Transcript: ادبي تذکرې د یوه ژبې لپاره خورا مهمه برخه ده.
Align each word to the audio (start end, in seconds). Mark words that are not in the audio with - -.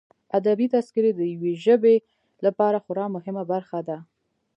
ادبي 0.37 0.65
تذکرې 0.73 1.11
د 1.15 1.21
یوه 1.33 1.51
ژبې 1.65 1.95
لپاره 2.45 2.77
خورا 2.85 3.05
مهمه 3.15 3.43
برخه 3.51 3.79
ده. 3.87 3.97